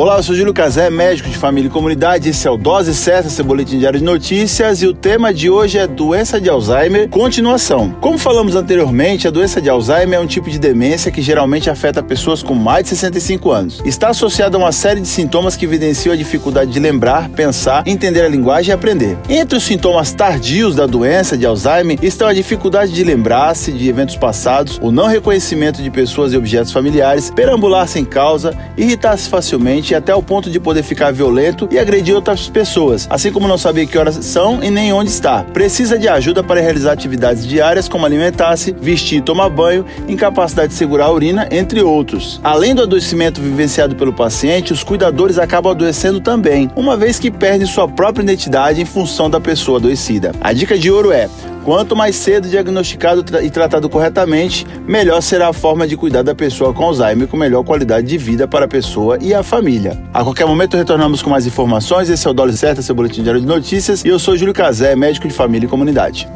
Olá, 0.00 0.18
eu 0.18 0.22
sou 0.22 0.32
Júlio 0.32 0.54
Cazé, 0.54 0.88
médico 0.90 1.28
de 1.28 1.36
família 1.36 1.66
e 1.66 1.72
comunidade. 1.72 2.28
Esse 2.28 2.46
é 2.46 2.50
o 2.52 2.56
Dose 2.56 2.94
Certa, 2.94 3.28
seu 3.28 3.44
boletim 3.44 3.80
diário 3.80 3.98
de 3.98 4.04
notícias. 4.04 4.80
E 4.80 4.86
o 4.86 4.94
tema 4.94 5.34
de 5.34 5.50
hoje 5.50 5.76
é 5.76 5.88
doença 5.88 6.40
de 6.40 6.48
Alzheimer, 6.48 7.08
continuação. 7.08 7.90
Como 8.00 8.16
falamos 8.16 8.54
anteriormente, 8.54 9.26
a 9.26 9.30
doença 9.32 9.60
de 9.60 9.68
Alzheimer 9.68 10.20
é 10.20 10.22
um 10.22 10.26
tipo 10.28 10.48
de 10.48 10.56
demência 10.56 11.10
que 11.10 11.20
geralmente 11.20 11.68
afeta 11.68 12.00
pessoas 12.00 12.44
com 12.44 12.54
mais 12.54 12.84
de 12.84 12.90
65 12.90 13.50
anos. 13.50 13.82
Está 13.84 14.10
associada 14.10 14.56
a 14.56 14.60
uma 14.60 14.70
série 14.70 15.00
de 15.00 15.08
sintomas 15.08 15.56
que 15.56 15.64
evidenciam 15.64 16.12
a 16.12 16.16
dificuldade 16.16 16.70
de 16.70 16.78
lembrar, 16.78 17.28
pensar, 17.30 17.82
entender 17.84 18.20
a 18.20 18.28
linguagem 18.28 18.70
e 18.70 18.74
aprender. 18.74 19.18
Entre 19.28 19.58
os 19.58 19.64
sintomas 19.64 20.12
tardios 20.12 20.76
da 20.76 20.86
doença 20.86 21.36
de 21.36 21.44
Alzheimer 21.44 21.98
estão 22.00 22.28
a 22.28 22.32
dificuldade 22.32 22.92
de 22.92 23.02
lembrar-se 23.02 23.72
de 23.72 23.88
eventos 23.88 24.14
passados, 24.14 24.78
o 24.80 24.92
não 24.92 25.08
reconhecimento 25.08 25.82
de 25.82 25.90
pessoas 25.90 26.32
e 26.32 26.36
objetos 26.36 26.70
familiares, 26.70 27.32
perambular 27.34 27.88
sem 27.88 28.04
causa, 28.04 28.56
irritar-se 28.76 29.28
facilmente 29.28 29.87
e 29.92 29.96
até 29.96 30.14
o 30.14 30.22
ponto 30.22 30.50
de 30.50 30.60
poder 30.60 30.82
ficar 30.82 31.12
violento 31.12 31.68
e 31.70 31.78
agredir 31.78 32.14
outras 32.14 32.48
pessoas, 32.48 33.06
assim 33.10 33.32
como 33.32 33.48
não 33.48 33.58
saber 33.58 33.86
que 33.86 33.98
horas 33.98 34.16
são 34.22 34.62
e 34.62 34.70
nem 34.70 34.92
onde 34.92 35.10
está. 35.10 35.44
Precisa 35.44 35.98
de 35.98 36.08
ajuda 36.08 36.42
para 36.42 36.60
realizar 36.60 36.92
atividades 36.92 37.46
diárias 37.46 37.88
como 37.88 38.04
alimentar-se, 38.04 38.72
vestir 38.72 39.18
e 39.18 39.22
tomar 39.22 39.48
banho, 39.48 39.84
incapacidade 40.08 40.68
de 40.68 40.78
segurar 40.78 41.06
a 41.06 41.12
urina, 41.12 41.48
entre 41.50 41.82
outros. 41.82 42.40
Além 42.42 42.74
do 42.74 42.82
adoecimento 42.82 43.40
vivenciado 43.40 43.96
pelo 43.96 44.12
paciente, 44.12 44.72
os 44.72 44.82
cuidadores 44.82 45.38
acabam 45.38 45.72
adoecendo 45.72 46.20
também, 46.20 46.70
uma 46.76 46.96
vez 46.96 47.18
que 47.18 47.30
perdem 47.30 47.66
sua 47.66 47.88
própria 47.88 48.22
identidade 48.22 48.80
em 48.80 48.84
função 48.84 49.28
da 49.30 49.40
pessoa 49.40 49.78
adoecida. 49.78 50.32
A 50.40 50.52
dica 50.52 50.78
de 50.78 50.90
ouro 50.90 51.12
é 51.12 51.28
Quanto 51.64 51.94
mais 51.94 52.16
cedo 52.16 52.48
diagnosticado 52.48 53.24
e 53.42 53.50
tratado 53.50 53.88
corretamente, 53.88 54.66
melhor 54.86 55.20
será 55.20 55.48
a 55.48 55.52
forma 55.52 55.86
de 55.86 55.96
cuidar 55.96 56.22
da 56.22 56.34
pessoa 56.34 56.72
com 56.72 56.84
Alzheimer 56.84 57.28
com 57.28 57.36
melhor 57.36 57.62
qualidade 57.62 58.06
de 58.06 58.16
vida 58.16 58.48
para 58.48 58.64
a 58.64 58.68
pessoa 58.68 59.18
e 59.20 59.34
a 59.34 59.42
família. 59.42 60.00
A 60.12 60.22
qualquer 60.24 60.46
momento 60.46 60.76
retornamos 60.76 61.20
com 61.22 61.30
mais 61.30 61.46
informações. 61.46 62.08
Esse 62.08 62.26
é 62.26 62.30
o 62.30 62.34
Dose 62.34 62.56
Certa, 62.56 62.80
seu 62.80 62.94
boletim 62.94 63.22
diário 63.22 63.40
de 63.40 63.46
notícias. 63.46 64.04
E 64.04 64.08
eu 64.08 64.18
sou 64.18 64.36
Júlio 64.36 64.54
Cazé, 64.54 64.96
médico 64.96 65.28
de 65.28 65.34
família 65.34 65.66
e 65.66 65.68
comunidade. 65.68 66.28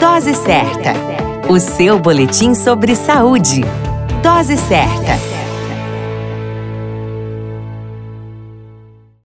Dose 0.00 0.34
Certa, 0.34 0.92
o 1.48 1.60
seu 1.60 1.98
boletim 1.98 2.54
sobre 2.54 2.94
saúde. 2.96 3.62
Dose 4.22 4.56
Certa. 4.56 5.43